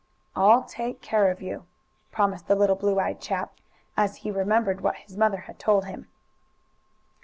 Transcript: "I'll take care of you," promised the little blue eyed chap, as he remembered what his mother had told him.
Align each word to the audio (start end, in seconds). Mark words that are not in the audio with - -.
"I'll 0.35 0.63
take 0.63 0.99
care 1.01 1.29
of 1.29 1.43
you," 1.43 1.67
promised 2.11 2.47
the 2.47 2.55
little 2.55 2.75
blue 2.75 2.99
eyed 2.99 3.21
chap, 3.21 3.57
as 3.95 4.15
he 4.25 4.31
remembered 4.31 4.81
what 4.81 4.95
his 4.95 5.15
mother 5.15 5.41
had 5.41 5.59
told 5.59 5.85
him. 5.85 6.07